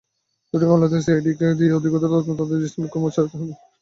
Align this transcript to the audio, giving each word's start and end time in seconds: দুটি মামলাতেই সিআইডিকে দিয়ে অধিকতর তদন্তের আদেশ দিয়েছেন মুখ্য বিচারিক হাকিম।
দুটি 0.53 0.65
মামলাতেই 0.65 1.03
সিআইডিকে 1.05 1.47
দিয়ে 1.59 1.77
অধিকতর 1.77 2.09
তদন্তের 2.13 2.45
আদেশ 2.45 2.59
দিয়েছেন 2.61 2.81
মুখ্য 2.83 2.97
বিচারিক 3.03 3.31
হাকিম। 3.31 3.49